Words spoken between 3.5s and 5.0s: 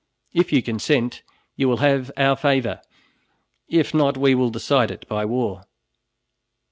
if not, we will decide